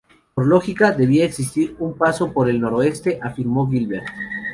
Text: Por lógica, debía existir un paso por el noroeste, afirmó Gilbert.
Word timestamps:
Por 0.33 0.47
lógica, 0.47 0.93
debía 0.93 1.25
existir 1.25 1.75
un 1.77 1.95
paso 1.95 2.33
por 2.33 2.49
el 2.49 2.59
noroeste, 2.59 3.19
afirmó 3.21 3.69
Gilbert. 3.69 4.07